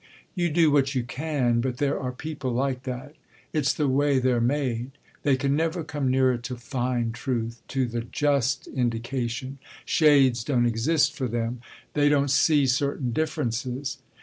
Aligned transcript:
"You 0.33 0.49
do 0.49 0.71
what 0.71 0.95
you 0.95 1.03
can, 1.03 1.61
but 1.61 1.77
there 1.77 1.99
are 1.99 2.11
people 2.11 2.49
like 2.49 2.85
that; 2.85 3.13
it's 3.53 3.71
the 3.71 3.87
way 3.87 4.17
they're 4.17 4.41
made. 4.41 4.93
They 5.21 5.35
can 5.35 5.55
never 5.55 5.83
come 5.83 6.09
nearer 6.09 6.39
to 6.39 6.55
fine 6.55 7.11
truth, 7.11 7.61
to 7.67 7.85
the 7.85 8.01
just 8.01 8.65
indication; 8.65 9.59
shades 9.85 10.43
don't 10.43 10.65
exist 10.65 11.13
for 11.13 11.27
them, 11.27 11.61
they 11.93 12.09
don't 12.09 12.31
see 12.31 12.65
certain 12.65 13.11
differences. 13.11 13.99